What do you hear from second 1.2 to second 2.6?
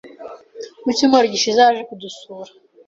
gishize, yaje kudusura.